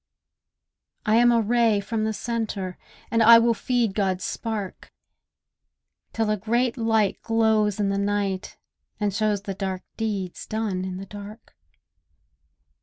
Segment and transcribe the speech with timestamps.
[1.05, 2.75] I am a ray from the centre;
[3.11, 4.91] And I will feed God's spark,
[6.11, 8.57] Till a great light glows in the night
[8.99, 11.53] and shows The dark deeds done in the dark.